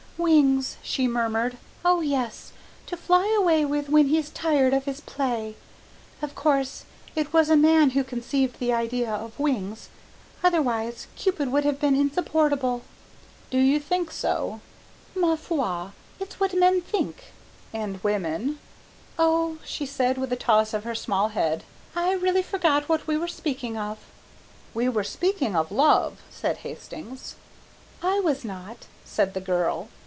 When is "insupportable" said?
11.95-12.83